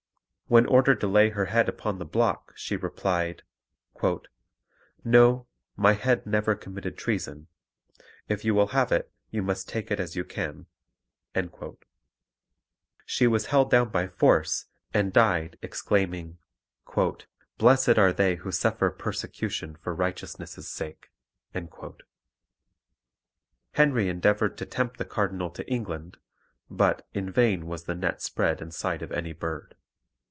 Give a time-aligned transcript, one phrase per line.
[0.47, 3.43] When ordered to lay her head upon the block she replied,
[5.05, 7.47] "No, my head never committed treason;
[8.27, 10.65] if you will have it, you must take it as you can."
[13.05, 16.37] She was held down by force, and died exclaiming,
[17.57, 21.11] "Blessed are they who suffer persecution for righteousness' sake."
[23.73, 26.17] Henry endeavoured to tempt the cardinal to England,
[26.69, 29.75] but "in vain was the net spread in sight of any bird."